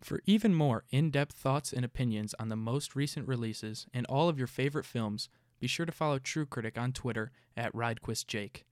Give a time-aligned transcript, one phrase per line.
[0.00, 4.28] For even more in depth thoughts and opinions on the most recent releases and all
[4.28, 5.28] of your favorite films,
[5.58, 8.64] be sure to follow True Critic on Twitter at RydquistJake.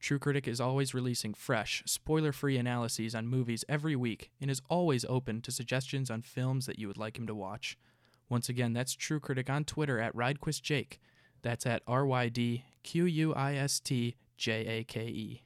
[0.00, 4.60] True Critic is always releasing fresh, spoiler free analyses on movies every week and is
[4.68, 7.78] always open to suggestions on films that you would like him to watch.
[8.28, 10.98] Once again, that's True Critic on Twitter at RydquistJake.
[11.42, 15.42] That's at R Y D Q U I S T J A K E.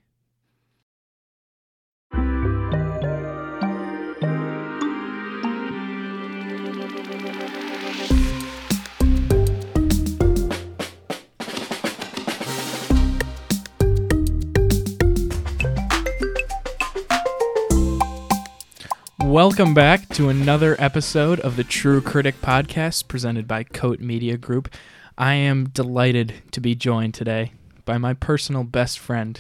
[19.36, 24.72] Welcome back to another episode of the True Critic podcast presented by Coat Media Group.
[25.18, 27.52] I am delighted to be joined today
[27.84, 29.38] by my personal best friend,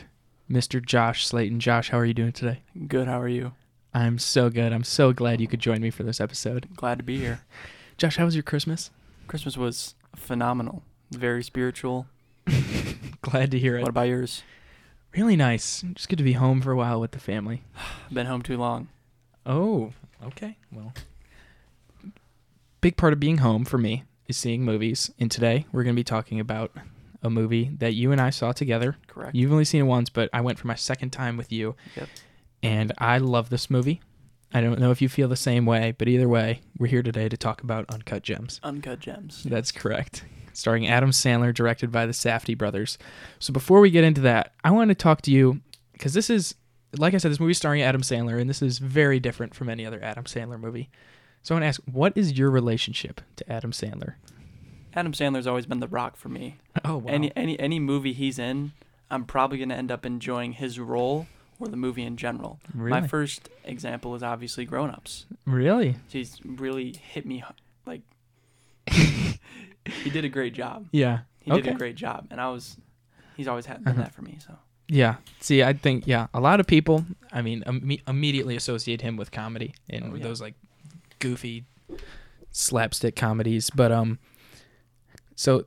[0.50, 0.84] Mr.
[0.84, 1.60] Josh Slayton.
[1.60, 2.60] Josh, how are you doing today?
[2.86, 3.08] Good.
[3.08, 3.52] How are you?
[3.94, 4.70] I'm so good.
[4.70, 6.68] I'm so glad you could join me for this episode.
[6.76, 7.40] Glad to be here.
[7.96, 8.90] Josh, how was your Christmas?
[9.28, 10.82] Christmas was phenomenal.
[11.10, 12.06] Very spiritual.
[13.22, 13.80] glad to hear it.
[13.80, 14.42] What about yours?
[15.16, 15.82] Really nice.
[15.94, 17.62] Just good to be home for a while with the family.
[18.12, 18.88] Been home too long.
[19.46, 19.92] Oh,
[20.24, 20.58] okay.
[20.72, 20.92] Well,
[22.80, 25.10] big part of being home for me is seeing movies.
[25.18, 26.72] And today we're going to be talking about
[27.22, 28.96] a movie that you and I saw together.
[29.06, 29.34] Correct.
[29.34, 31.76] You've only seen it once, but I went for my second time with you.
[31.96, 32.08] Yep.
[32.62, 34.00] And I love this movie.
[34.52, 37.28] I don't know if you feel the same way, but either way, we're here today
[37.28, 38.60] to talk about Uncut Gems.
[38.62, 39.44] Uncut Gems.
[39.44, 40.24] That's correct.
[40.52, 42.96] Starring Adam Sandler, directed by the Safdie brothers.
[43.38, 45.60] So before we get into that, I want to talk to you
[45.92, 46.54] because this is
[46.96, 49.68] like I said, this movie is starring Adam Sandler, and this is very different from
[49.68, 50.88] any other Adam Sandler movie.
[51.42, 54.14] So I want to ask, what is your relationship to Adam Sandler?
[54.94, 56.56] Adam Sandler's always been the rock for me.
[56.84, 57.12] Oh wow!
[57.12, 58.72] Any any any movie he's in,
[59.10, 61.26] I'm probably gonna end up enjoying his role
[61.60, 62.58] or the movie in general.
[62.74, 62.90] Really?
[63.00, 65.26] My first example is obviously Grown Ups.
[65.44, 65.96] Really?
[66.08, 67.44] He's really hit me
[67.84, 68.00] like.
[68.88, 70.86] he did a great job.
[70.92, 71.20] Yeah.
[71.40, 71.62] He okay.
[71.62, 72.76] did a great job, and I was.
[73.36, 74.02] He's always had done Uh-huh.
[74.04, 74.38] that for me.
[74.44, 74.54] So
[74.88, 75.16] Yeah.
[75.40, 79.30] See, I think yeah, a lot of people, I mean, imme- immediately associate him with
[79.32, 80.22] comedy and Oh, yeah.
[80.22, 80.54] those like
[81.18, 81.64] goofy
[82.50, 83.70] slapstick comedies.
[83.70, 84.18] But um,
[85.34, 85.64] so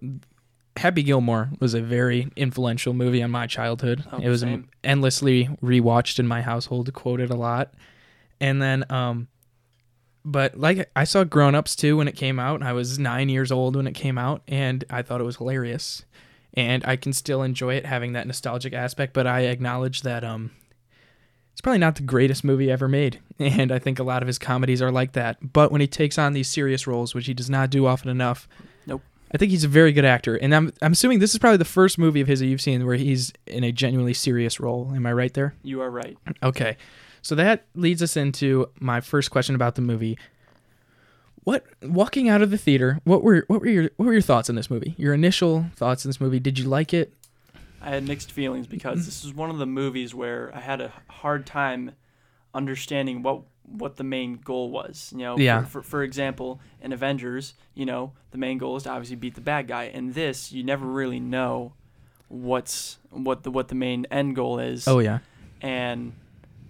[0.78, 4.04] Happy Gilmore was a very influential movie on my childhood.
[4.12, 4.70] Oh, it was same.
[4.84, 7.74] endlessly rewatched in my household, quoted a lot,
[8.40, 9.28] and then um.
[10.26, 12.62] But like I saw Grown Ups too when it came out.
[12.62, 16.04] I was nine years old when it came out, and I thought it was hilarious
[16.54, 20.52] and I can still enjoy it having that nostalgic aspect, but I acknowledge that um
[21.52, 23.20] it's probably not the greatest movie ever made.
[23.40, 25.54] And I think a lot of his comedies are like that.
[25.54, 28.50] But when he takes on these serious roles, which he does not do often enough,
[28.86, 29.02] Nope.
[29.34, 30.36] I think he's a very good actor.
[30.36, 32.86] And I'm I'm assuming this is probably the first movie of his that you've seen
[32.86, 34.92] where he's in a genuinely serious role.
[34.94, 35.54] Am I right there?
[35.64, 36.18] you are right.
[36.44, 36.76] Okay.
[37.22, 40.18] So that leads us into my first question about the movie.
[41.44, 44.50] What walking out of the theater, what were what were your what were your thoughts
[44.50, 44.94] on this movie?
[44.98, 46.40] Your initial thoughts on this movie?
[46.40, 47.14] Did you like it?
[47.82, 50.92] I had mixed feelings because this is one of the movies where I had a
[51.08, 51.92] hard time
[52.54, 55.12] understanding what what the main goal was.
[55.14, 55.62] You know, Yeah.
[55.64, 59.36] For, for, for example, in Avengers, you know, the main goal is to obviously beat
[59.36, 59.84] the bad guy.
[59.84, 61.74] In this, you never really know
[62.28, 64.88] what's what the what the main end goal is.
[64.88, 65.20] Oh yeah.
[65.62, 66.14] and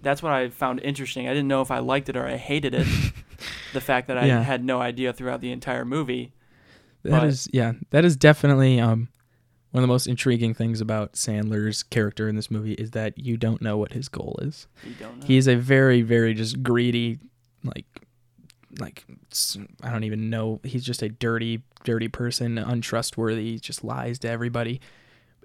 [0.02, 1.26] that's what I found interesting.
[1.28, 2.86] I didn't know if I liked it or I hated it.
[3.72, 4.42] the fact that I Yeah.
[4.42, 6.32] had no idea throughout the entire movie.
[7.02, 9.08] That is yeah, that is definitely um
[9.72, 13.36] one of the most intriguing things about Sandler's character in this movie is that you
[13.36, 14.66] don't know what his goal is.
[14.84, 15.26] You don't know.
[15.26, 17.18] He is a very very just greedy
[17.64, 17.86] like
[18.78, 19.04] like
[19.82, 20.60] I don't even know.
[20.64, 24.80] He's just a dirty dirty person, untrustworthy, just lies to everybody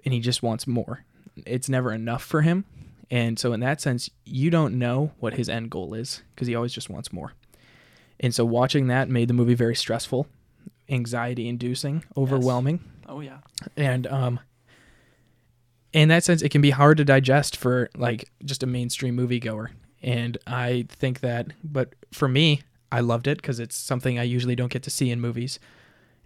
[0.04, 1.04] and he just wants more.
[1.46, 2.64] It's never enough for him.
[3.10, 6.54] And so in that sense, you don't know what his end goal is because he
[6.54, 7.32] always just wants more.
[8.20, 10.26] And so watching that made the movie very stressful,
[10.88, 12.80] anxiety inducing, overwhelming.
[13.08, 13.38] Oh yeah.
[13.76, 14.40] and um
[15.92, 19.68] in that sense it can be hard to digest for like just a mainstream moviegoer.
[20.02, 22.62] And i think that but for me
[22.92, 25.58] i loved it because it's something i usually don't get to see in movies.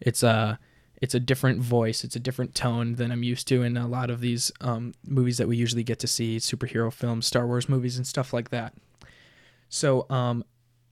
[0.01, 0.59] It's a
[1.03, 4.11] it's a different voice it's a different tone than i'm used to in a lot
[4.11, 7.97] of these um, movies that we usually get to see superhero films star wars movies
[7.97, 8.75] and stuff like that.
[9.69, 10.45] So um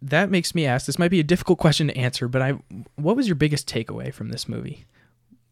[0.03, 2.53] that makes me ask this might be a difficult question to answer but i
[2.97, 4.85] what was your biggest takeaway from this movie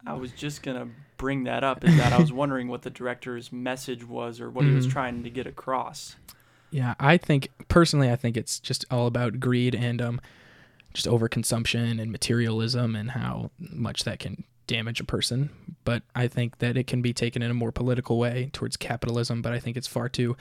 [0.08, 1.82] I was just gonna bring that up.
[1.82, 4.90] Is that I was wondering what the director's message was or what he was Mhm.
[4.92, 6.14] trying to get across.
[6.70, 10.20] Yeah, I think personally, I think it's just all about greed and um,
[10.94, 15.50] just overconsumption and materialism and how much that can damage a person.
[15.84, 19.42] But I think that it can be taken in a more political way towards capitalism.
[19.42, 20.36] But I think it's far too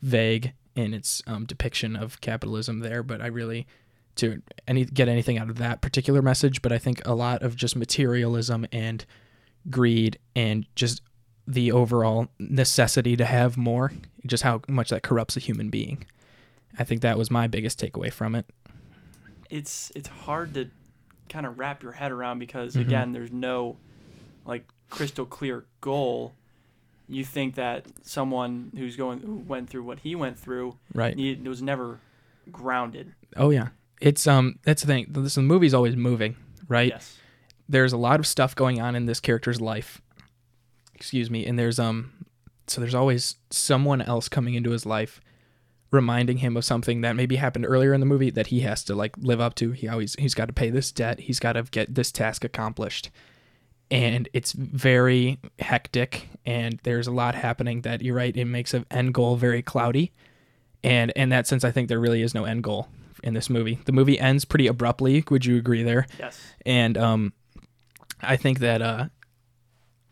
[0.00, 3.02] vague in its um, depiction of capitalism there.
[3.02, 3.66] But I really
[4.16, 7.54] to any get anything out of that particular message, but I think a lot of
[7.56, 9.04] just materialism and
[9.70, 11.02] greed and just
[11.46, 13.92] the overall necessity to have more,
[14.26, 16.04] just how much that corrupts a human being.
[16.78, 18.46] I think that was my biggest takeaway from it.
[19.50, 20.68] It's it's hard to
[21.28, 22.80] kind of wrap your head around because Mhm.
[22.82, 23.76] again, there's no
[24.44, 26.34] like crystal clear goal.
[27.08, 31.16] You think that someone who's going who went through what he went through Right.
[31.16, 32.00] he was never
[32.52, 33.14] grounded.
[33.36, 33.68] Oh yeah.
[34.00, 35.06] It's um that's the thing.
[35.10, 36.36] This the movie's always moving,
[36.68, 36.90] right?
[36.90, 37.16] Yes.
[37.68, 40.00] There's a lot of stuff going on in this character's life.
[40.94, 41.46] Excuse me.
[41.46, 42.12] And there's um
[42.66, 45.20] so there's always someone else coming into his life
[45.90, 48.94] reminding him of something that maybe happened earlier in the movie that he has to
[48.94, 49.72] like live up to.
[49.72, 51.20] He always he's got to pay this debt.
[51.20, 53.10] He's got to get this task accomplished.
[53.90, 58.84] And it's very hectic and there's a lot happening that you're right, it makes an
[58.90, 60.12] end goal very cloudy.
[60.84, 62.88] And in that sense I think there really is no end goal
[63.22, 63.78] in this movie.
[63.84, 66.06] The movie ends pretty abruptly, would you agree there?
[66.18, 66.38] Yes.
[66.66, 67.32] and um,
[68.20, 69.06] I think that uh,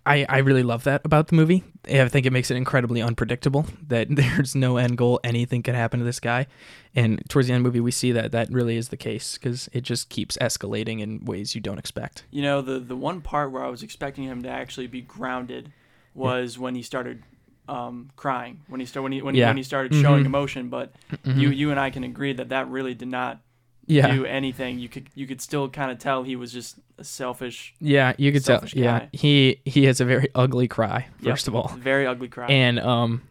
[0.06, 1.64] I I really love that about the movie.
[1.88, 3.67] I think it makes it incredibly unpredictable.
[3.88, 5.20] That there's no end goal.
[5.25, 6.47] Anything can happen to this guy,
[6.94, 9.37] and towards the end of the movie, we see that that really is the case
[9.37, 12.25] because it just keeps escalating in ways you don't expect.
[12.31, 15.73] You know, the the one part where I was expecting him to actually be grounded
[16.14, 17.23] was when he started
[17.69, 18.61] um, crying.
[18.69, 19.49] When he started when he when, Yeah.
[19.49, 20.26] when he started showing Mhm.
[20.26, 20.94] emotion, but
[21.26, 21.41] Mhm.
[21.41, 23.41] you you and I can agree that that really did not
[23.87, 24.79] yeah, do anything.
[24.79, 28.33] You could you could still kind of tell he was just a selfish, yeah, you
[28.33, 28.56] could tell.
[28.59, 31.09] selfish Yeah, he he has a very ugly cry.
[31.21, 31.33] Yep.
[31.33, 32.47] First of all, very ugly cry.
[32.49, 33.23] and um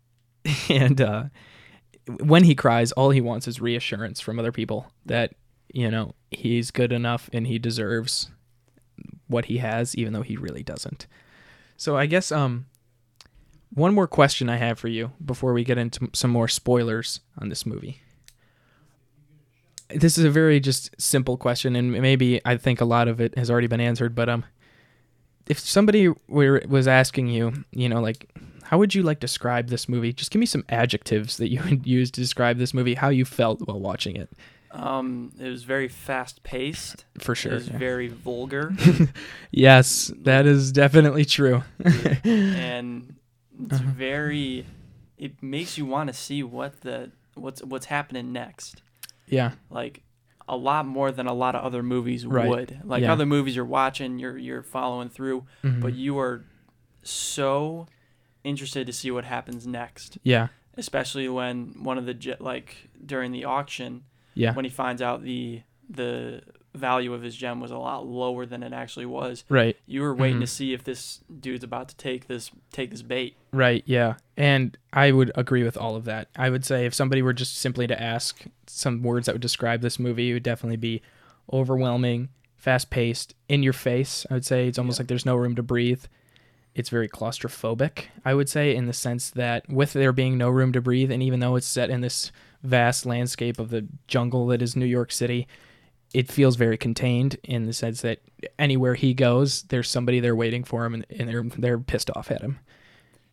[0.68, 1.24] and uh
[2.20, 5.34] when he cries all he wants is reassurance from other people that
[5.72, 8.30] you know he's good enough and he deserves
[9.26, 11.06] what he has even though he really doesn't
[11.76, 12.64] so i guess um
[13.74, 17.50] one more question i have for you before we get into some more spoilers on
[17.50, 18.00] this movie
[19.94, 23.36] this is a very just simple question and maybe i think a lot of it
[23.38, 24.44] has already been answered but um
[25.46, 28.28] if somebody were was asking you you know like
[28.64, 30.12] how would you like describe this movie?
[30.12, 33.24] Just give me some adjectives that you would use to describe this movie, how you
[33.24, 34.28] felt while watching it.
[34.72, 37.06] um, it was very fast paced.
[37.18, 37.54] For It sure.
[37.54, 37.78] was yeah.
[37.78, 38.74] very vulgar,
[39.50, 41.62] Yes, that is definitely true.
[42.24, 43.14] and
[43.58, 43.90] it's Uh-huh.
[43.96, 44.66] very.
[45.16, 48.82] It makes you want to see what the what's what's happening next.
[49.30, 49.52] Yeah.
[49.70, 50.02] like
[50.48, 52.48] a lot more than a lot of other movies Right.
[52.48, 52.80] would.
[52.84, 53.12] Like Yeah.
[53.12, 55.80] other movies you're watching, you're you're following through, Mhm.
[55.80, 56.44] but you are
[57.02, 57.86] so
[58.44, 60.18] interested to see what happens next.
[60.22, 60.48] yeah.
[60.76, 64.04] Especially when one of the like during the auction
[64.34, 64.54] Yeah.
[64.54, 66.42] when he finds out the the
[66.74, 69.42] value of his gem was a lot lower than it actually was.
[69.48, 69.76] Right.
[69.86, 70.42] You were waiting Mhm.
[70.42, 73.36] to see if this dude's about to take this take this bait.
[73.52, 73.82] Right.
[73.86, 74.14] Yeah.
[74.36, 76.28] And I would agree with all of that.
[76.36, 79.80] I would say if somebody were just simply to ask some words that would describe
[79.80, 81.02] this movie, it would definitely be
[81.52, 84.26] overwhelming, fast paced, in your face.
[84.30, 85.02] I would say it's almost Yeah.
[85.02, 86.04] like there's no room to breathe.
[86.74, 90.72] It's very claustrophobic, I would say, in the sense that with there being no room
[90.72, 92.30] to breathe, and even though it's set in this
[92.62, 95.48] vast landscape of the jungle that is New York City,
[96.14, 98.20] it feels very contained in the sense that
[98.58, 102.30] anywhere he goes, there's somebody there waiting for him, and, and they're they're pissed off
[102.30, 102.58] at him.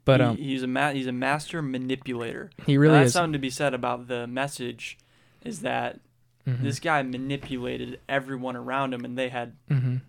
[0.05, 2.51] But He- um, he's a ma- he's a master manipulator.
[2.65, 3.13] he really That's is.
[3.13, 4.97] something to be said about the message
[5.43, 5.99] is that
[6.47, 6.61] Mhm.
[6.61, 10.01] this guy manipulated everyone around him and they had Mhm.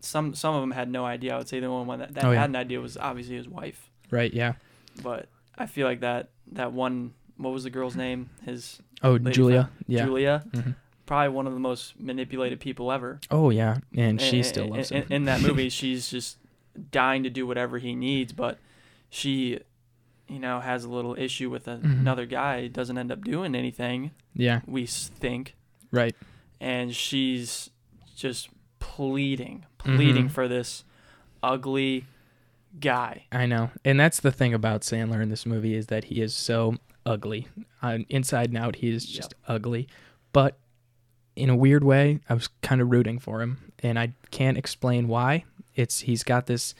[0.00, 2.24] some some of them had no idea i would say the only one that, that
[2.24, 2.40] Oh, yeah.
[2.40, 4.32] had an idea was obviously his wife Right.
[4.32, 4.54] Yeah.
[5.02, 5.28] but
[5.58, 9.68] i feel like that that one what was the girl's name his Oh, Julia.
[9.86, 10.04] Yeah.
[10.06, 10.74] julia Mhm.
[11.06, 14.70] probably one of the most manipulated people ever Oh yeah, and she In- still in-
[14.70, 15.12] loves in, him.
[15.12, 16.38] in that movie she's just
[16.90, 18.58] dying to do whatever he needs but
[19.10, 19.58] she
[20.28, 22.00] you know has a little issue with a, Mhm.
[22.00, 24.60] another guy doesn't end up doing anything yeah.
[24.66, 25.56] we think
[25.90, 26.14] Right.
[26.60, 27.70] and she's
[28.16, 28.48] just
[28.78, 30.30] pleading, pleading Mhm.
[30.30, 30.84] for this
[31.42, 32.04] ugly
[32.78, 33.24] guy.
[33.32, 36.34] I know, and that's the thing about Sandler in this movie is that he is
[36.34, 37.48] so ugly.
[37.82, 39.88] Uh, inside and out, he is just ugly.
[40.32, 40.58] But
[41.34, 45.08] in a weird way, I was kind of rooting for him, and I can't explain
[45.08, 45.44] why.
[45.74, 46.74] It's he's got this.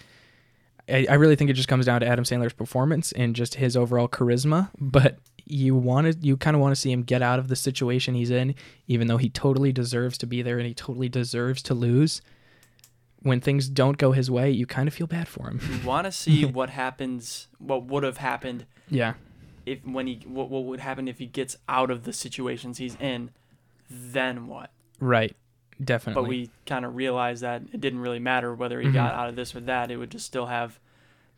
[0.90, 3.76] I, I really think it just comes down to Adam Sandler's performance and just his
[3.76, 4.70] overall charisma.
[4.78, 8.14] But you wanted, you kind of want to see him get out of the situation
[8.14, 8.54] he's in,
[8.87, 12.23] even though he totally deserves to be there and he totally deserves to lose.
[13.23, 15.61] When things don't go his way, you kind of feel bad for him.
[15.70, 19.14] You want to see what happens, what would have happened Yeah.
[19.66, 22.97] if when he, what, what would happen if he gets out of the situations he's
[22.97, 23.30] in.
[23.90, 24.70] Then what?
[25.00, 25.37] Right.
[25.83, 26.23] Definitely.
[26.23, 28.95] But we kind of realized that it didn't really matter whether he Mhm.
[28.95, 29.91] got out of this or that.
[29.91, 30.79] It would just still have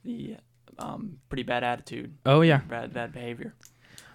[0.05, 0.37] the
[0.79, 2.59] um, pretty bad attitude, oh yeah.
[2.69, 3.55] bad bad behavior.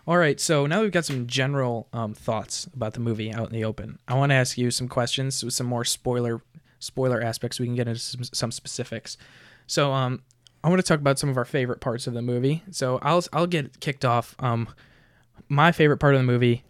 [0.08, 3.54] All right, so now we've got some general um, thoughts about the movie out in
[3.54, 4.00] the open.
[4.08, 6.42] I want to ask you some questions with some more spoiler
[6.80, 7.58] spoiler aspects.
[7.58, 9.18] So we can get into some, some specifics.
[9.68, 10.24] So, um,
[10.64, 12.64] I want to talk about some of our favorite parts of the movie.
[12.72, 14.36] So I'll I'll get kicked off.
[14.40, 14.68] Um,
[15.50, 16.64] my favorite part of the movie,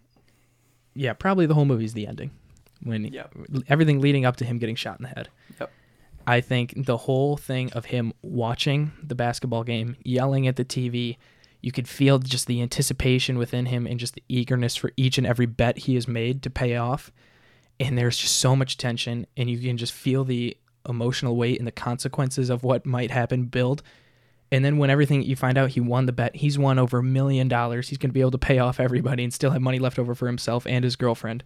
[0.94, 2.30] yeah, probably the whole movie is the ending,
[2.82, 3.34] when Yep.
[3.68, 5.28] everything leading up to him getting shot in the head.
[5.60, 5.72] Yep.
[6.26, 11.16] I think the whole thing of him watching the basketball game, yelling at the TV,
[11.62, 15.26] you could feel just the anticipation within him and just the eagerness for each and
[15.26, 17.10] every bet he has made to pay off.
[17.80, 20.56] And there's just so much tension, and you can just feel the
[20.88, 23.82] emotional weight and the consequences of what might happen build.
[24.50, 27.02] And then when everything you find out he won the bet, he's won over a
[27.02, 27.88] million dollars.
[27.88, 30.14] He's going to be able to pay off everybody and still have money left over
[30.14, 31.44] for himself and his girlfriend.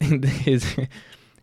[0.00, 0.76] His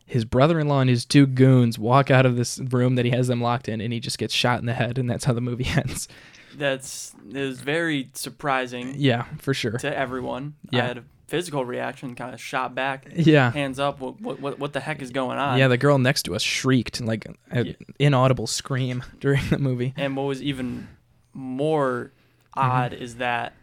[0.06, 3.42] his brother-in-law and his two goons walk out of this room that he has them
[3.42, 5.66] locked in and he just gets shot in the head and that's how the movie
[5.76, 6.10] ends.
[6.58, 9.78] That's is very surprising Yeah, for sure.
[9.78, 10.56] to everyone.
[10.70, 10.84] Yeah.
[10.84, 13.52] I had a physical reaction, kind of shot back, Yeah.
[13.52, 14.02] hands up.
[14.02, 15.58] What what what, the heck is going on?
[15.58, 17.74] Yeah, the girl next to us shrieked like an Yeah.
[17.98, 19.94] inaudible scream during the movie.
[19.96, 20.90] And what was even
[21.34, 22.12] more
[22.58, 22.70] Mm-hmm.
[22.70, 23.54] odd is that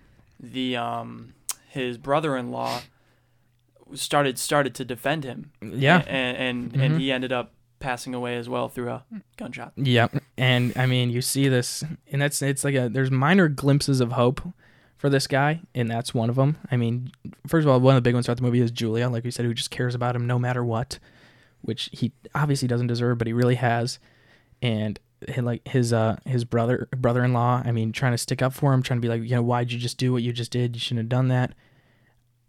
[0.41, 1.35] the um
[1.69, 2.81] his brother-in-law
[3.95, 5.53] started started to defend him.
[5.63, 6.05] Yeah.
[6.07, 6.83] And and, Mhm.
[6.83, 9.05] and he ended up passing away as well through a
[9.37, 9.73] gunshot.
[9.77, 14.01] Yeah, and I mean, you see this, and that's it's like a there's minor glimpses
[14.01, 14.41] of hope
[14.97, 16.57] for this guy, and that's one of them.
[16.73, 17.13] I mean,
[17.47, 19.31] first of all, one of the big ones throughout the movie is Julia, like we
[19.31, 20.99] said, who just cares about him no matter what,
[21.61, 24.01] which he obviously doesn't deserve, but he really has,
[24.61, 24.99] and
[25.37, 28.99] like his uh his brother brother-in-law, I mean, trying to stick up for him, trying
[29.01, 30.75] to be like, you know, why'd you just do what you just did?
[30.75, 31.55] You shouldn't have done that.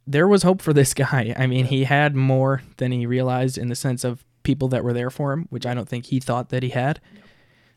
[0.09, 1.35] There was hope for this guy.
[1.37, 4.93] I mean, he had more than he realized in the sense of people that were
[4.93, 6.99] there for him, which I don't think he thought that he had.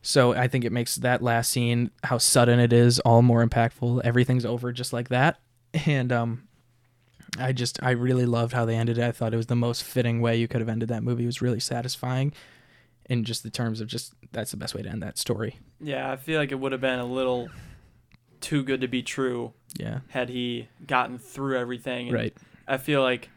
[0.01, 4.01] So I think it makes that last scene, how sudden it is, all more impactful.
[4.05, 5.39] Everything's over just like that.
[5.87, 6.49] And um
[7.39, 9.05] I just I really loved how they ended it.
[9.05, 11.23] I thought it was the most fitting way you could have ended that movie.
[11.23, 12.33] It was really satisfying
[13.09, 15.59] in just the terms of just that's the best way to end that story.
[15.81, 17.49] Yeah, I feel like it would have been a little
[18.41, 20.00] too good to be true Yeah.
[20.09, 22.09] had he gotten through everything.
[22.09, 22.37] And Right.
[22.69, 23.31] I feel like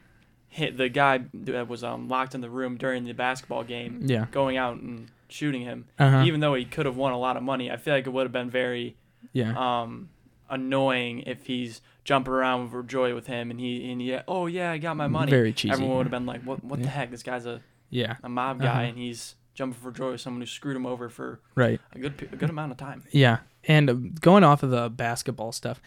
[0.49, 4.25] hit the guy that was um, locked in the room during the basketball game, Yeah.
[4.31, 6.23] going out and shooting him, Uh-huh.
[6.25, 7.71] even though he could have won a lot of money.
[7.71, 8.95] I feel like it would have been very
[9.33, 9.53] yeah.
[9.57, 10.09] um,
[10.49, 14.71] annoying if he's jumping around for joy with him and he and he oh yeah
[14.71, 15.31] I got my money.
[15.31, 15.71] Very cheesy.
[15.73, 18.17] Everyone would have been like what what the heck this guy's a, Yeah.
[18.23, 18.79] a mob guy Uh-huh.
[18.81, 21.81] and he's jumping for joy with someone who screwed him over for Right.
[21.93, 23.03] a good a good amount of time.
[23.11, 25.81] Yeah, and uh, going off of the basketball stuff,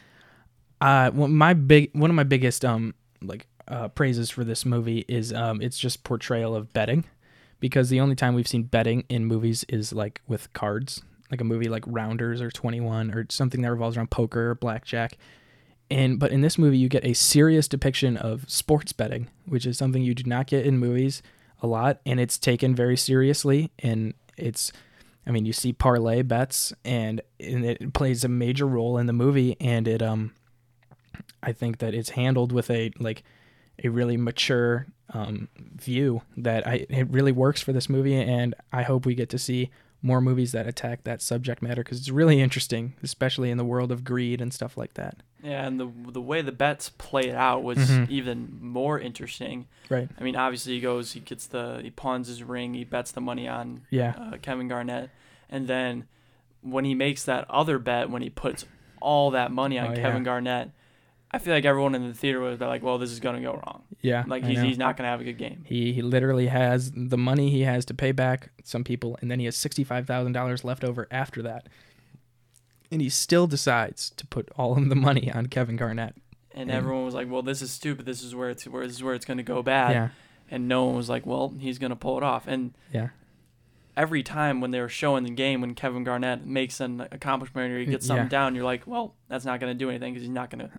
[0.80, 5.04] uh, one- my big one of my biggest um like uh, praises for this movie
[5.08, 7.04] is um its just portrayal of betting,
[7.60, 11.44] because the only time we've seen betting in movies is like with cards, like a
[11.44, 15.18] movie like Rounders or Twenty One or something that revolves around poker or blackjack.
[15.90, 19.78] And but in this movie you get a serious depiction of sports betting, which is
[19.78, 21.22] something you do not get in movies
[21.60, 24.72] a lot, and it's taken very seriously and it's
[25.26, 29.12] I mean, you see parlay bets, and, and it plays a major role in the
[29.12, 29.58] movie.
[29.60, 30.32] And it, um,
[31.42, 33.22] I think that it's handled with a like
[33.84, 38.14] a really mature um, view that I it really works for this movie.
[38.14, 39.70] And I hope we get to see
[40.00, 43.90] more movies that attack that subject matter because it's really interesting, especially in the world
[43.90, 45.16] of greed and stuff like that.
[45.42, 48.08] Yeah, and the the way the bets played out was Mhm.
[48.08, 49.66] even more interesting.
[49.88, 50.08] Right.
[50.18, 53.20] I mean, obviously he goes, he gets the, he pawns his ring, he bets the
[53.20, 54.14] money on Yeah.
[54.18, 55.10] uh, Kevin Garnett,
[55.48, 56.04] and then
[56.60, 58.66] when he makes that other bet, when he puts
[59.00, 60.24] all that money on Oh, Kevin yeah.
[60.24, 60.70] Garnett,
[61.30, 63.82] I feel like everyone in the theater was like, "Well, this is gonna go wrong.
[64.00, 64.24] Yeah.
[64.26, 67.50] Like he's he's not gonna have a good game." He, he literally has the money
[67.50, 71.42] he has to pay back some people, and then he has $65,000 left over after
[71.42, 71.68] that.
[72.90, 76.14] And he still decides to put all of the money on Kevin Garnett.
[76.52, 78.06] And And- everyone was like, "Well, this is stupid.
[78.06, 80.08] This is where it's where this is where it's gonna go bad." yeah.
[80.50, 83.08] And no one was like, "Well, he's gonna pull it off." And Yeah.
[83.98, 87.78] every time when they were showing the game, when Kevin Garnett makes an accomplishment or
[87.80, 88.30] he gets something Yeah.
[88.30, 90.70] down, you're like, "Well, that's not gonna do anything because he's not gonna."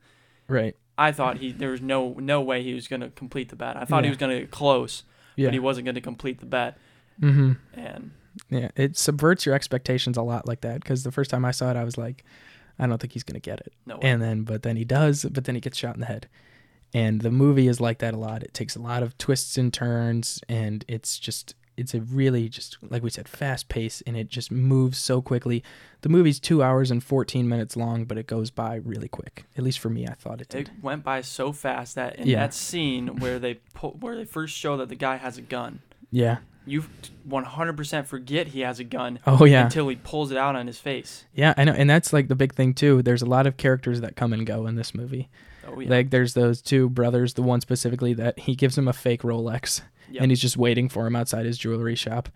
[0.49, 0.75] Right.
[0.97, 3.77] I thought he there was no no way he was gonna complete the bet.
[3.77, 5.03] I thought he was gonna get close,
[5.37, 5.47] Yeah.
[5.47, 6.77] but he wasn't gonna complete the bet.
[7.21, 7.53] mm-hmm.
[7.73, 8.11] And
[8.49, 8.69] Yeah.
[8.75, 11.77] It subverts your expectations a lot like that because the first time I saw it,
[11.77, 12.23] I was like,
[12.77, 13.73] I don't think he's going to get it.
[13.85, 14.01] no way.
[14.03, 16.29] And then, but then he does, but then he gets shot in the head.
[16.93, 18.41] And the movie is like that a lot.
[18.41, 22.77] It takes a lot of twists and turns, and it's just, it's a really just,
[22.89, 25.63] like we said, fast pace, and it just moves so quickly.
[26.01, 29.45] The movie's two hours and 14 minutes long, but it goes by really quick.
[29.57, 30.67] At least for me, I thought it did.
[30.67, 32.39] it went by so fast that in Yeah.
[32.39, 35.79] that scene where they pu- where they first show that the guy has a gun,
[36.11, 36.37] Yeah.
[36.65, 36.83] you
[37.27, 39.63] 100% forget he has a gun Oh yeah.
[39.65, 41.25] until he pulls it out on his face.
[41.33, 43.01] Yeah, I know, and that's like the big thing too.
[43.01, 45.29] There's a lot of characters that come and go in this movie.
[45.67, 45.89] Oh yeah.
[45.89, 49.81] Like there's those two brothers, the one specifically that he gives him a fake Rolex
[50.11, 50.21] Yep.
[50.23, 52.29] and he's just waiting for him outside his jewelry shop.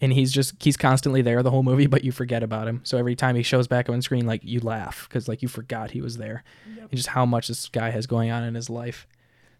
[0.00, 2.82] And he's just he's constantly there the whole movie, but you forget about him.
[2.84, 5.92] So every time he shows back on screen, like you laugh because like you forgot
[5.92, 6.44] he was there,
[6.76, 6.88] Yep.
[6.90, 9.06] and just how much this guy has going on in his life.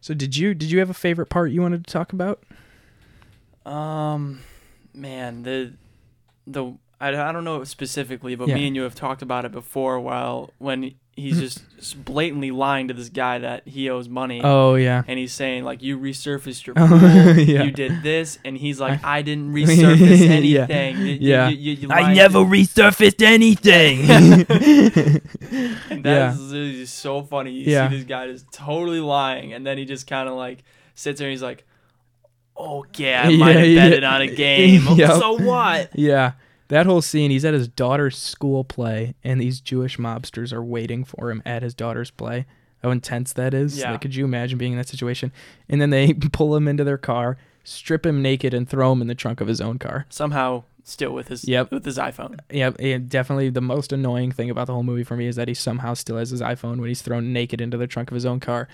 [0.03, 2.43] So did you did you have a favorite part you wanted to talk about?
[3.65, 4.41] Um,
[4.95, 5.73] man, the
[6.47, 8.55] the I, I don't know specifically, but Yeah.
[8.57, 9.99] me and you have talked about it before.
[10.01, 14.75] While when he's just s- blatantly lying to this guy that he owes money, Oh
[14.75, 17.63] yeah, and he's saying like you resurfaced your Oh, pool, yeah.
[17.65, 20.67] you did this, and he's like I didn't resurface Yeah.
[20.67, 20.99] anything.
[20.99, 21.49] You- you- Yeah.
[21.49, 24.01] you- you- you lied to- resurfaced anything.
[25.91, 26.35] And Yeah.
[26.35, 27.53] that's just so funny.
[27.53, 27.89] You Yeah.
[27.89, 30.63] see this guy just totally lying, and then he just kind of like
[30.95, 31.65] sits there and he's like,
[32.57, 33.89] oh, "Okay, I Yeah, might have yeah.
[33.89, 34.83] betted on a game.
[34.97, 35.11] Yep.
[35.21, 36.33] So what?" Yeah.
[36.69, 41.05] That whole scene, he's at his daughter's school play, and these Jewish mobsters are waiting
[41.05, 42.47] for him at his daughter's play.
[42.83, 43.79] How intense that is.
[43.79, 43.93] Yeah.
[43.93, 45.33] Like, could you imagine being in that situation?
[45.69, 49.07] And then they pull him into their car, strip him naked, and throw him in
[49.09, 50.07] the trunk of his own car.
[50.09, 51.71] Somehow, still with his Yep.
[51.71, 52.39] with his iPhone.
[52.51, 55.49] Yeah, and definitely the most annoying thing about the whole movie for me is that
[55.49, 58.27] he somehow still has his iPhone when he's thrown naked into the trunk of his
[58.27, 58.69] own car.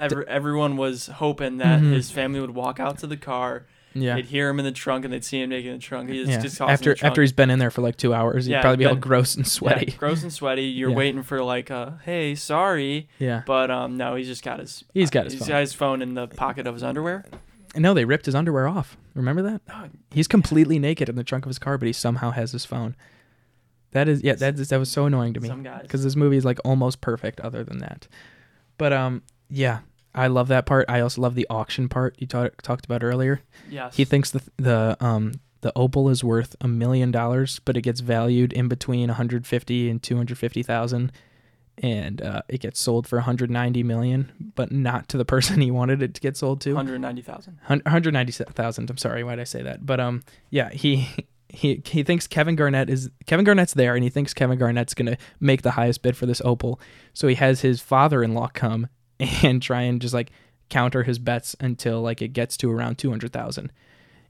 [0.00, 1.92] Every, everyone was hoping that Mhm.
[1.92, 4.16] his family would walk out to the car, Yeah.
[4.16, 6.10] they'd hear him in the trunk, and they'd see him naked in the trunk.
[6.10, 6.40] He just, yeah.
[6.40, 8.86] just after after he's been in there for like two hours, he'd Yeah, probably be
[8.86, 9.92] all gross and Yeah, sweaty.
[9.92, 10.64] gross and sweaty.
[10.64, 10.96] You're Yeah.
[10.96, 13.42] waiting for like a hey, sorry, Yeah.
[13.46, 15.48] but um, no, he's just got his He's got his he's phone.
[15.48, 17.24] got his phone in the pocket of his underwear.
[17.74, 18.96] And no, they ripped his underwear off.
[19.14, 19.60] Remember that?
[19.72, 22.64] Oh, He's completely naked in the trunk of his car, but he somehow has his
[22.64, 22.94] phone.
[23.92, 25.82] That is, yeah, that is, that was so annoying to me Some guys.
[25.82, 27.38] because this movie is like almost perfect.
[27.40, 28.08] Other than that,
[28.76, 29.80] but um, yeah,
[30.14, 30.86] I love that part.
[30.88, 33.42] I also love the auction part you ta- talked about earlier.
[33.68, 33.96] Yes.
[33.96, 38.00] He thinks the the um the opal is worth a million dollars, but it gets
[38.00, 41.10] valued in between 150 and 250 thousand,
[41.78, 46.02] and uh, it gets sold for 190 million, but not to the person he wanted
[46.02, 46.74] it to get sold to.
[46.74, 47.58] 190,000.
[47.66, 48.90] 190,000.
[48.90, 49.84] I'm sorry, why did I say that?
[49.84, 51.08] But um, yeah, he
[51.48, 55.16] he he thinks Kevin Garnett is Kevin Garnett's there, and he thinks Kevin Garnett's gonna
[55.40, 56.80] make the highest bid for this opal.
[57.14, 58.88] So he has his father-in-law come
[59.42, 60.30] and try and just like
[60.68, 63.72] counter his bets until like it gets to around 200,000.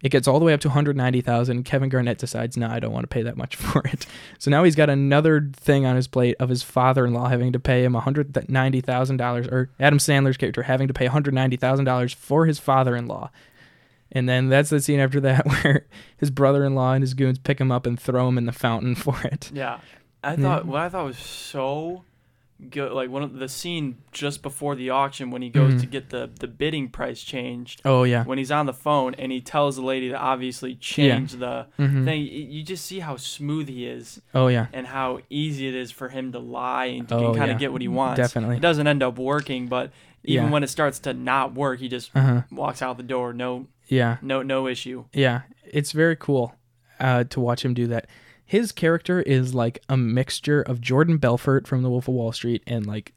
[0.02, 1.64] It gets all the way up to 190,000.
[1.64, 4.06] Kevin Garnett decides, "No, I don't want to pay that much for it."
[4.38, 7.84] So now he's got another thing on his plate of his father-in-law having to pay
[7.84, 13.30] him $190,000 or Adam Sandler's character having to pay $190,000 for his father-in-law.
[14.12, 15.86] And then that's the scene after that where
[16.18, 19.20] his brother-in-law and his goons pick him up and throw him in the fountain for
[19.22, 19.50] it.
[19.54, 19.80] Yeah.
[20.22, 22.04] I thought what I thought was so
[22.70, 25.80] good like one of the scene just before the auction when he goes Mhm.
[25.80, 28.24] to get the the bidding price changed Oh yeah.
[28.24, 32.04] when he's on the phone and he tells the lady to obviously change the Mhm.
[32.04, 34.68] thing you just see how smooth he is Oh yeah.
[34.72, 37.54] and how easy it is for him to lie and, Oh, kind yeah.
[37.54, 38.56] of get what he wants Definitely.
[38.56, 39.90] it doesn't end up working but
[40.22, 40.50] even Yeah.
[40.52, 42.42] when it starts to not work he just Uh-huh.
[42.52, 44.18] walks out the door no Yeah.
[44.22, 45.42] no no issue Yeah.
[45.66, 46.54] It's very cool
[47.00, 48.06] uh, to watch him do that.
[48.46, 52.62] His character is like a mixture of Jordan Belfort from The Wolf of Wall Street
[52.66, 53.14] and like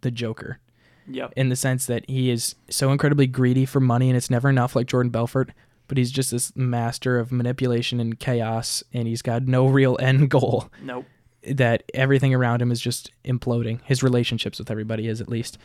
[0.00, 0.58] the Joker.
[1.06, 4.48] yep in the sense that he is so incredibly greedy for money and it's never
[4.48, 5.50] enough like Jordan Belfort,
[5.88, 10.30] but he's just this master of manipulation and chaos and he's got no real end
[10.36, 11.04] goal nope
[11.44, 13.80] that everything around him is just imploding.
[13.84, 15.58] His relationships with everybody is at least.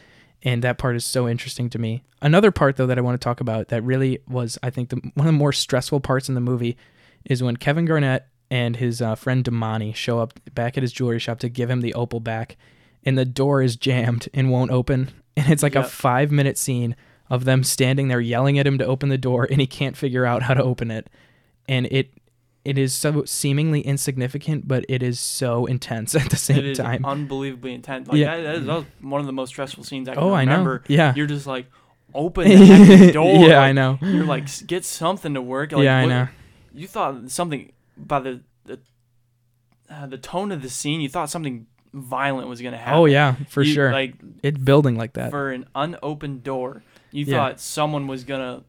[0.43, 2.03] And that part is so interesting to me.
[2.21, 4.95] Another part though that I want to talk about that really was I think the,
[5.13, 6.77] one of the more stressful parts in the movie
[7.25, 11.19] is when Kevin Garnett and his uh, friend Demany show up back at his jewelry
[11.19, 12.55] shop to give him the opal back
[13.05, 15.09] and the door is jammed and won't open.
[15.37, 16.95] And it's like a 5 minute scene
[17.29, 20.25] of them standing there yelling at him to open the door and he can't figure
[20.25, 21.09] out how to open it.
[21.69, 22.09] And it
[22.65, 27.05] it is so seemingly insignificant but it is so intense at the same is time.
[27.05, 28.07] unbelievably intense.
[28.07, 28.35] Like Yeah.
[28.37, 30.43] that, that, is, that was one of the most stressful scenes i can oh i
[30.43, 30.79] know.
[30.87, 31.13] yeah.
[31.15, 31.67] You're just like
[32.15, 33.47] open the door.
[33.47, 33.99] yeah i know.
[34.01, 35.71] You're like get something to work.
[35.71, 36.27] Like, yeah i know.
[36.73, 38.79] You thought something by the the,
[39.89, 41.01] uh, the tone of the scene.
[41.01, 42.93] You thought something violent was gonna happen.
[42.99, 47.25] oh yeah for You- sure Like it building like that for an unopened door, you
[47.25, 47.37] Yeah.
[47.37, 48.63] thought someone was gonna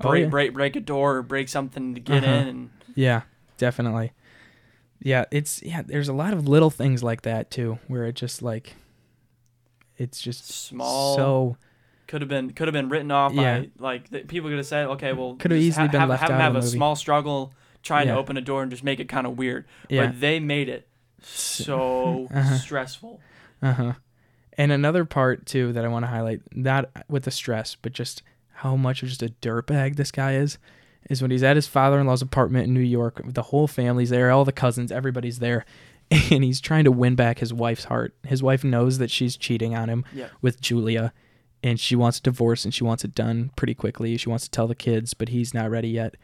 [0.00, 0.28] Oh, break yeah.
[0.28, 2.32] break break a door or break something to get Uh-huh.
[2.32, 2.48] in.
[2.48, 3.22] And Yeah,
[3.56, 4.12] definitely.
[5.00, 8.42] Yeah, it's yeah, there's a lot of little things like that too where it just
[8.42, 8.76] like
[9.96, 11.56] it's just small so
[12.06, 13.60] could have been could have been written off Yeah.
[13.60, 16.22] by like the, people could have said, okay, well, Could have easily been have, left
[16.22, 16.68] have out of have a movie.
[16.76, 17.52] small struggle
[17.86, 18.14] trying Yeah.
[18.14, 19.64] to open a door and just make it kind of weird.
[19.88, 20.06] yeah.
[20.06, 20.86] But they made it
[21.22, 22.56] so Uh-huh.
[22.58, 23.20] stressful.
[23.62, 23.92] Uh-huh.
[24.58, 28.22] And another part too that I want to highlight, not with the stress, but just
[28.60, 30.58] how much of just a dirtbag this guy is.
[31.10, 33.20] is when he's at his father-in-law's apartment in New York.
[33.24, 35.64] The whole family's there, all the cousins, everybody's there,
[36.10, 38.14] and he's trying to win back his wife's heart.
[38.26, 40.28] His wife knows that she's cheating on him Yeah.
[40.42, 41.12] with Julia,
[41.62, 44.16] and she wants a divorce and she wants it done pretty quickly.
[44.16, 46.16] She wants to tell the kids, but he's not ready yet.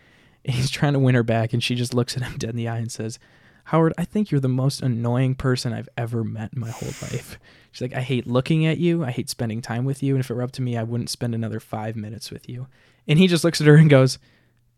[0.44, 2.68] He's trying to win her back, and she just looks at him dead in the
[2.68, 3.18] eye and says,
[3.66, 7.38] Howard, I think you're the most annoying person I've ever met in my whole life.
[7.70, 9.04] She's like, I hate looking at you.
[9.04, 10.14] I hate spending time with you.
[10.14, 12.66] And if it were up to me, I wouldn't spend another five minutes with you.
[13.06, 14.18] And he just looks at her and goes,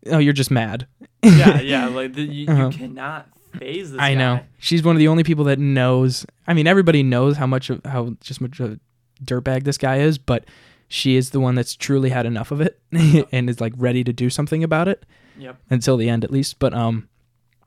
[0.07, 0.85] Oh, you're just mad.
[1.23, 1.87] Yeah, yeah.
[1.89, 2.67] Like the, you, Uh-huh.
[2.67, 3.99] you cannot phase this.
[3.99, 4.41] I know.
[4.59, 6.23] She's one of the only people that knows.
[6.45, 8.79] I mean, everybody knows how much of how just much of a
[9.23, 10.45] dirtbag this guy is, but
[10.87, 12.79] she is the one that's truly had enough of it
[13.31, 15.05] and is like ready to do something about it
[15.37, 15.57] Yep.
[15.69, 16.59] until the end at least.
[16.59, 17.09] But um,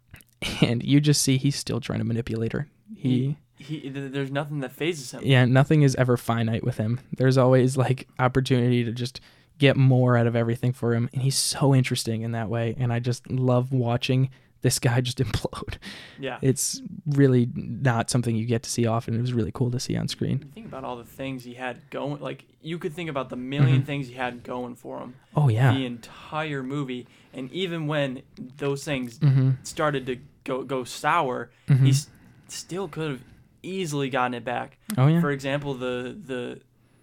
[0.62, 2.68] and you just see he's still trying to manipulate her.
[2.96, 5.20] He He, th- there's nothing that phases him.
[5.24, 7.00] yeah, nothing is ever finite with him.
[7.16, 9.20] There's always like opportunity to just
[9.59, 12.76] get more out of everything for him, and he's so interesting in that way.
[12.78, 14.31] And I just love watching
[14.62, 15.77] this guy just implode.
[16.18, 16.38] Yeah.
[16.42, 19.14] It's really not something you get to see often.
[19.14, 20.38] It was really cool to see on screen.
[20.55, 22.21] Think about all the things he had going.
[22.21, 23.85] Like you could think about the 1000000 Mhm.
[23.87, 25.73] things he had going for him Oh yeah.
[25.73, 28.23] the entire movie, and even when
[28.57, 29.51] those things Mm-hmm.
[29.62, 31.85] started to go go sour, Mhm.
[31.85, 32.09] he s-
[32.49, 33.23] still could have
[33.62, 34.79] easily gotten it back.
[34.97, 35.21] Oh yeah.
[35.21, 36.61] For example, the the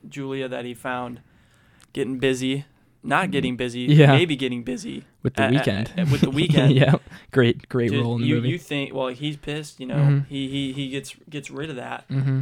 [0.10, 1.22] Julia that he found
[1.94, 2.66] getting busy,
[3.02, 3.82] not getting busy.
[3.82, 4.12] Yeah.
[4.12, 5.98] maybe getting busy with the at- at- Weeknd.
[6.00, 6.74] at- with the Weeknd.
[6.74, 6.96] yeah.
[7.32, 8.50] Great, great Ju- role in the you, movie.
[8.50, 10.28] you think well he's pissed, you know, Mhm.
[10.28, 12.42] he, he he gets gets rid of that, mm-hmm.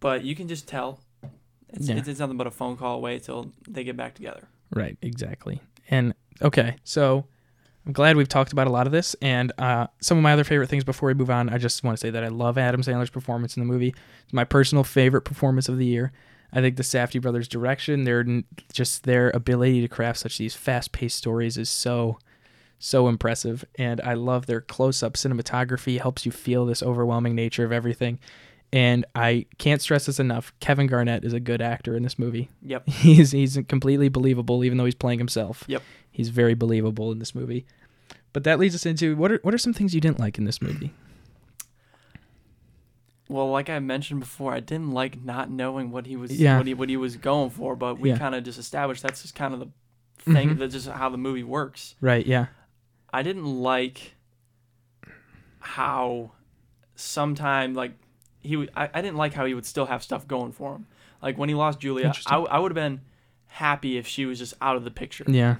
[0.00, 0.98] but you can just tell.
[1.70, 1.96] It's, Yeah.
[1.96, 4.48] it's, it's nothing but a phone call away till they get back together.
[4.74, 5.60] Right, exactly.
[5.90, 7.26] And okay, so
[7.86, 9.14] I'm glad we've talked about a lot of this.
[9.20, 11.96] And uh, some of my other favorite things before we move on, I just want
[11.98, 13.94] to say that I love Adam Sandler's performance in the movie.
[14.24, 16.10] It's my personal favorite performance of the year.
[16.52, 18.24] I think the Safdie brothers' direction, their
[18.72, 22.18] just their ability to craft such these fast-paced stories is so
[22.80, 27.72] so impressive and I love their close-up cinematography helps you feel this overwhelming nature of
[27.72, 28.20] everything.
[28.72, 30.52] And I can't stress this enough.
[30.60, 32.50] Kevin Garnett is a good actor in this movie.
[32.62, 32.88] Yep.
[32.88, 35.64] He's he's completely believable, even though he's playing himself.
[35.68, 35.82] Yep.
[36.10, 37.66] He's very believable in this movie.
[38.32, 40.44] But that leads us into what are what are some things you didn't like in
[40.44, 40.92] this movie?
[43.28, 46.56] Well, like I mentioned before, I didn't like not knowing what he was Yeah.
[46.56, 48.18] what he what he was going for, but we Yeah.
[48.18, 49.68] kind of just established that's just kind of the
[50.32, 50.58] thing Mhm.
[50.58, 51.94] that's just how the movie works.
[52.00, 52.26] Right.
[52.26, 52.46] Yeah.
[53.12, 54.14] I didn't like
[55.60, 56.32] how
[56.94, 57.92] sometime like
[58.40, 60.86] he would I, I didn't like how he would still have stuff going for him.
[61.22, 63.00] Like when he lost Julia, w- I would have been
[63.46, 65.24] happy if she was just out of the picture.
[65.26, 65.56] Yeah.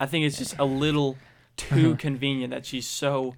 [0.00, 1.16] I think it's just a little
[1.56, 1.96] too Uh-huh.
[1.98, 3.34] convenient that she's so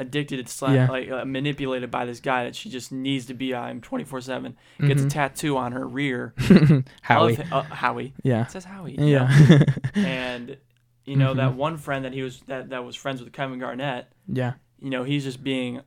[0.00, 0.88] addicted to sla- Yeah.
[0.90, 4.54] like uh, manipulated by this guy that she just needs to be on him 24/7.
[4.80, 5.10] Gets a Mhm.
[5.10, 6.34] tattoo on her rear.
[7.02, 7.38] Howie.
[7.52, 8.14] Uh, Howie.
[8.24, 8.42] Yeah.
[8.42, 8.96] It says Howie.
[8.96, 9.06] know?
[9.06, 9.64] Yeah.
[9.94, 10.56] And
[11.04, 11.56] you know that Mhm.
[11.56, 14.06] one friend that he was that that was friends with Kevin Garnett.
[14.26, 14.54] yeah.
[14.82, 15.82] You know he's just being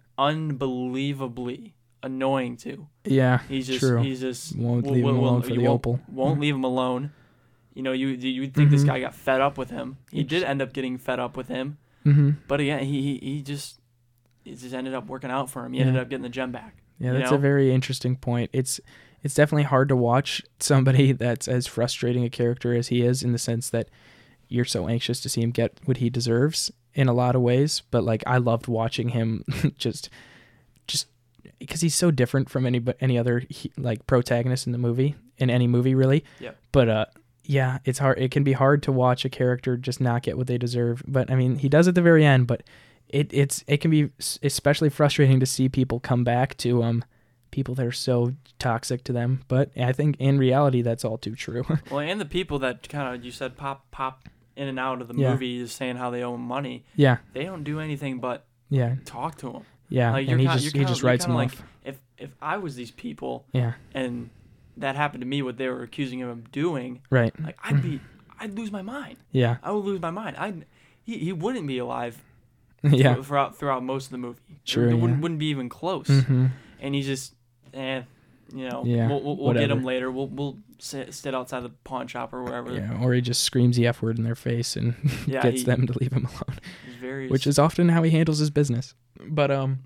[0.73, 2.88] unbelievably annoying too.
[3.06, 3.39] Yeah.
[3.47, 4.02] He's just True.
[4.02, 5.99] he's just Won't will- leave him alone will- for you the won't- opal.
[6.12, 7.12] Won't leave him alone.
[7.73, 8.88] You know you you think this Mhm.
[8.88, 9.97] guy got fed up with him.
[10.12, 11.78] He did end up getting fed up with him.
[12.06, 12.32] Mm-hmm.
[12.47, 13.80] But again, he he, he just
[14.45, 15.73] it just ended up working out for him.
[15.73, 15.86] He Yeah.
[15.88, 16.77] ended up getting the gem back.
[16.99, 17.38] Yeah, that's know?
[17.38, 18.49] a very interesting point.
[18.53, 18.79] It's
[19.23, 23.32] it's definitely hard to watch somebody that's as frustrating a character as he is in
[23.32, 23.89] the sense that
[24.49, 27.82] you're so anxious to see him get what he deserves in a lot of ways,
[27.89, 29.43] but like I loved watching him
[29.77, 30.10] just
[30.88, 31.08] just
[31.60, 33.43] because he's so different from any but any other
[33.77, 36.23] like protagonist in the movie in any movie really.
[36.39, 36.58] Yep.
[36.71, 37.06] But uh
[37.45, 40.47] yeah, it's hard it can be hard to watch a character just not get what
[40.47, 41.01] they deserve.
[41.08, 42.62] But I mean, he does at the very end, but
[43.13, 44.10] it it's it can be
[44.41, 47.04] especially frustrating to see people come back to um
[47.52, 49.41] people that are so toxic to them.
[49.47, 51.63] But I think in reality that's all too true.
[51.91, 55.08] Well, and the people that kind of you said pop pop in and out of
[55.08, 55.32] the Yeah.
[55.32, 56.84] movie is saying how they owe money.
[56.95, 59.63] yeah, They don't do anything but yeah, talk to him.
[59.89, 60.12] yeah.
[60.12, 61.63] Like, you're and he kinda- just he kinda- just writes them kinda off.
[61.86, 64.30] If if I was these people Yeah, and
[64.78, 67.34] that happened to me, what they were accusing him of doing, right.
[67.43, 67.99] like I'd be,
[68.39, 69.17] I'd lose my mind.
[69.32, 70.36] Yeah, I would lose my mind.
[70.38, 70.54] I,
[71.04, 72.23] he, he wouldn't be alive
[72.91, 73.13] yeah.
[73.15, 74.39] thro- throughout throughout most of the movie.
[74.50, 75.22] It- True, it, wouldn't yeah.
[75.22, 76.08] wouldn't be even close.
[76.08, 76.48] hmm
[76.80, 77.34] And he's just,
[77.74, 78.04] eh,
[78.54, 80.12] you know, Yeah, we'll, we'll, we'll get him later.
[80.12, 82.74] We'll we'll sit, sit outside the pawn shop or wherever.
[82.74, 84.96] Yeah, or he just screams the f word in their face and
[85.28, 86.60] Yeah, gets he- them to leave him alone.
[87.00, 88.93] Very which is often how he handles his business.
[89.28, 89.80] But um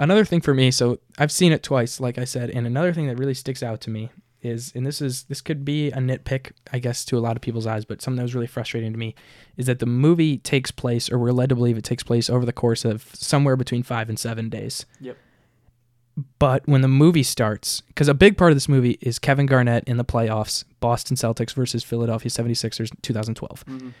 [0.00, 3.06] another thing for me, so I've seen it twice, like I said, and another thing
[3.08, 6.52] that really sticks out to me is and this is this could be a nitpick,
[6.72, 8.98] I guess, to a lot of people's eyes, but something that was really frustrating to
[8.98, 9.14] me
[9.56, 12.46] is that the movie takes place or we're led to believe it takes place over
[12.46, 14.86] the course of somewhere between five and seven days.
[15.00, 15.16] Yep.
[16.40, 19.84] But when the movie starts, because a big part of this movie is Kevin Garnett
[19.84, 23.92] in the playoffs, Boston Celtics versus Philadelphia 76ers 2012 Mhm.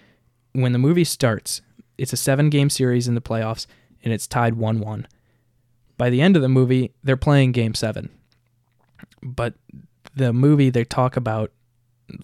[0.52, 1.62] when the movie starts,
[1.96, 3.66] it's a seven game series in the playoffs
[4.02, 5.06] and it's tied 1 1.
[5.96, 8.10] By the end of the movie, they're playing game seven.
[9.22, 9.54] But
[10.18, 11.50] the movie, they talk about,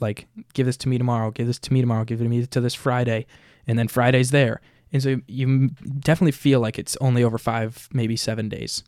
[0.01, 2.47] like, give this to me tomorrow, give this to me tomorrow, give it to me
[2.47, 3.27] to this Friday.
[3.67, 4.61] And then Friday's there.
[4.93, 8.85] And so you definitely feel like it's only over five, maybe seven days.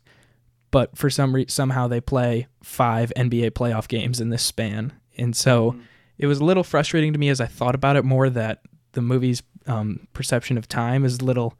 [0.71, 4.93] But for some reason, somehow they play five NBA playoff games in this span.
[5.17, 5.81] And so Mhm.
[6.17, 8.61] it was a little frustrating to me as I thought about it more that
[8.93, 11.53] the movie's um, perception of time is a little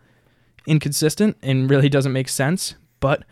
[0.65, 2.75] inconsistent and really doesn't make sense.
[2.99, 3.23] But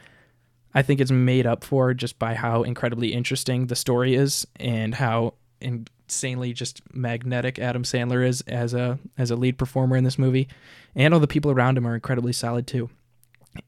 [0.76, 4.94] I think it's made up for just by how incredibly interesting the story is and
[4.94, 10.20] how insanely just magnetic Adam Sandler is as a as a lead performer in this
[10.20, 10.48] movie,
[10.94, 12.90] and all the people around him are incredibly solid too.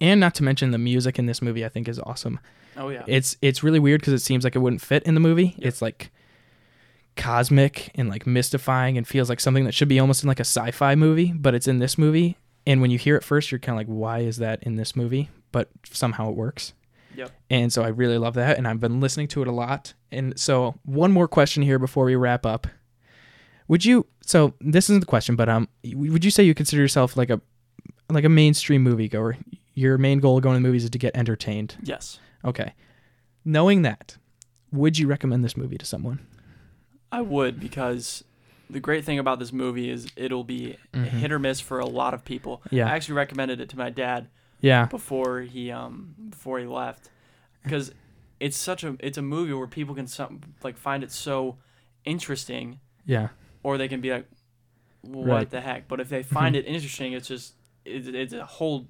[0.01, 2.39] And not to mention the music in this movie, I think is awesome.
[2.75, 3.05] Oh yeah.
[3.07, 5.55] It's it's really weird because it seems like it wouldn't fit in the movie.
[5.57, 5.65] Yep.
[5.65, 6.11] It's like
[7.15, 10.45] cosmic and like mystifying and feels like something that should be almost in like a
[10.45, 12.37] sci-fi movie, but it's in this movie.
[12.67, 14.95] And when you hear it first, you're kind of like, why is that in this
[14.95, 15.29] movie?
[15.53, 16.73] But somehow it works.
[17.17, 17.31] Yep.
[17.49, 19.93] And so I really love that, and I've been listening to it a lot.
[20.11, 22.67] And so one more question here before we wrap up.
[23.67, 24.05] Would you?
[24.21, 27.41] So this isn't the question, but um, would you say you consider yourself like a
[28.09, 29.35] like a mainstream moviegoer?
[29.73, 31.75] Your main goal of going to movies is to get entertained.
[31.83, 32.19] yes.
[32.45, 32.73] Okay.
[33.43, 34.17] Knowing that,
[34.71, 36.19] would you recommend this movie to someone?
[37.11, 38.23] I would because
[38.69, 41.05] the great thing about this movie is it'll be Mhm.
[41.05, 42.61] hit or miss for a lot of people.
[42.69, 42.87] Yeah.
[42.87, 44.27] I actually recommended it to my dad
[44.61, 44.85] Yeah.
[44.85, 47.09] before he um before he left
[47.63, 47.91] because
[48.39, 51.57] it's such a it's a movie where people can some like find it so
[52.05, 53.29] interesting Yeah.
[53.63, 54.27] or they can be like
[55.01, 55.49] what Right.
[55.49, 56.59] the heck but if they find Mhm.
[56.59, 57.53] it interesting it's just
[57.85, 58.87] it's, it's a whole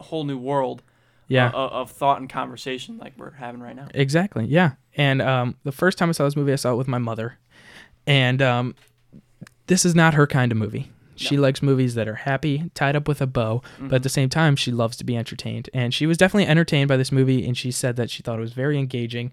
[0.00, 0.82] whole new world
[1.28, 1.48] Yeah.
[1.48, 4.44] of, of thought and conversation like we're having right now Exactly.
[4.46, 4.72] Yeah.
[4.96, 7.36] And um, the first time I saw this movie, I saw it with my mother,
[8.06, 8.74] and um,
[9.66, 10.90] this is not her kind of movie.
[11.16, 14.02] She likes movies that are happy, tied up with a bow, but at Mhm.
[14.04, 15.68] the same time, she loves to be entertained.
[15.74, 18.42] And she was definitely entertained by this movie, and she said that she thought it
[18.42, 19.32] was very engaging.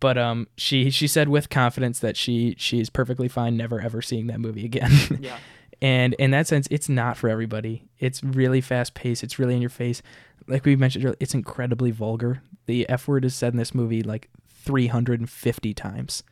[0.00, 4.26] But um, she she said with confidence that she she's perfectly fine never ever seeing
[4.26, 4.90] that movie again.
[5.20, 5.36] yeah
[5.80, 7.84] And in that sense, it's not for everybody.
[7.98, 9.22] It's really fast paced.
[9.22, 10.02] It's really in your face.
[10.46, 12.42] Like we mentioned earlier, it's incredibly vulgar.
[12.66, 16.22] The F word is said in this movie like 350 times.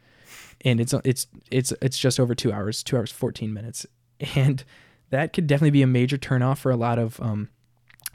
[0.65, 3.85] And it's it's it's it's just over two hours, two hours fourteen minutes,
[4.37, 4.65] and
[5.11, 7.49] that could definitely be a major turnoff for a lot of um,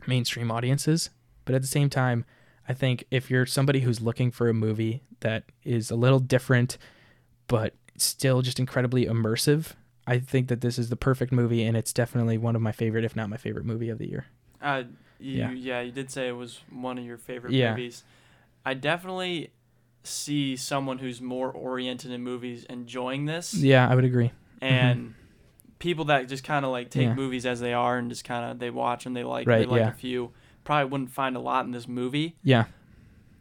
[0.08, 1.10] mainstream audiences.
[1.46, 2.26] But at the same time,
[2.68, 6.78] I think if you're somebody who's looking for a movie that is a little different,
[7.48, 9.72] but still just incredibly immersive,
[10.06, 13.04] I think that this is the perfect movie, and it's definitely one of my favorite,
[13.06, 14.26] if not my favorite movie of the year.
[14.62, 14.84] Uh,
[15.20, 15.52] you, Yeah.
[15.52, 15.82] yeah.
[15.82, 17.72] you did say it was one of your favorite Yeah.
[17.72, 18.04] movies.
[18.66, 19.52] I definitely
[20.04, 24.32] see someone who's more oriented in movies enjoying this, Yeah, I would agree.
[24.62, 25.14] and
[25.80, 27.13] people that just kind of like take Yeah.
[27.13, 29.80] movies as they are and just kind of they watch and they like they like
[29.80, 29.90] yeah.
[29.90, 30.32] a few.
[30.63, 32.66] Probably wouldn't find a lot in this movie, Yeah.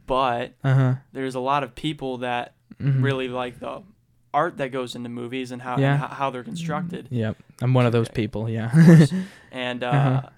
[0.07, 0.95] but Uh huh.
[1.13, 3.03] there's a lot of people that Mhm.
[3.03, 3.83] really like the
[4.35, 5.93] art that goes into movies and how Yeah.
[5.93, 7.09] and how, how they're constructed.
[7.11, 7.37] Yep.
[7.63, 8.23] I'm one of those Okay.
[8.23, 8.49] people.
[8.51, 8.71] Yeah.
[9.51, 10.29] and uh, Uh-huh.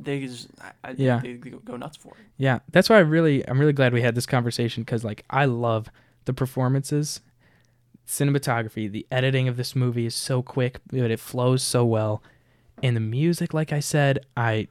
[0.00, 0.48] they just
[0.82, 1.20] I, Yeah.
[1.20, 2.24] they go- go nuts for it.
[2.38, 5.44] Yeah, that's why I really, I'm really glad we had this conversation because, like, I
[5.44, 5.88] love
[6.24, 7.20] the performances,
[8.12, 12.22] cinematography, the editing of this movie is so quick, but it flows so well,
[12.82, 14.68] and the music, like I said, I,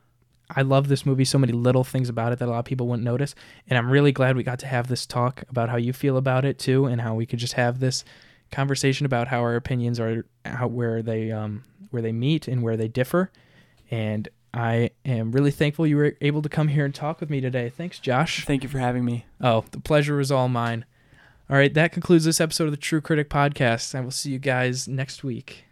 [0.55, 1.25] I love this movie.
[1.25, 3.33] So many little things about it that a lot of people wouldn't notice,
[3.67, 6.45] and I'm really glad we got to have this talk about how you feel about
[6.45, 8.05] it too, and how we could just have this
[8.51, 12.77] conversation about how our opinions are, how where they, um, where they meet and where
[12.77, 13.31] they differ,
[13.89, 17.39] and I am really thankful you were able to come here and talk with me
[17.39, 17.69] today.
[17.69, 18.45] Thanks, Josh.
[18.45, 19.25] Thank you for having me.
[19.39, 20.85] Oh, the pleasure was all mine.
[21.51, 23.93] All right, that concludes this episode of the True Critic Podcast.
[23.93, 25.65] I will see you guys next week.